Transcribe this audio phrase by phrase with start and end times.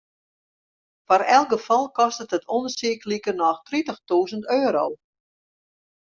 [1.05, 4.85] Foar elk gefal kostet it ûndersyk likernôch tritichtûzen euro.